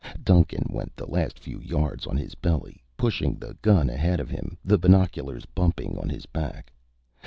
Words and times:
Duncan 0.23 0.65
went 0.73 0.95
the 0.95 1.05
last 1.05 1.37
few 1.37 1.59
yards 1.61 2.07
on 2.07 2.17
his 2.17 2.33
belly, 2.33 2.81
pushing 2.97 3.35
the 3.35 3.55
gun 3.61 3.87
ahead 3.87 4.19
of 4.19 4.31
him, 4.31 4.57
the 4.65 4.79
binoculars 4.79 5.45
bumping 5.45 5.95
on 5.99 6.09
his 6.09 6.25
back. 6.25 6.73